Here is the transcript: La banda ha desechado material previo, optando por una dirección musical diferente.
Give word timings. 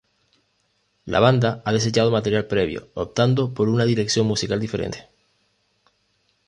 La 1.05 1.19
banda 1.19 1.61
ha 1.63 1.71
desechado 1.71 2.09
material 2.09 2.47
previo, 2.47 2.89
optando 2.95 3.53
por 3.53 3.69
una 3.69 3.85
dirección 3.85 4.25
musical 4.25 4.59
diferente. 4.59 5.07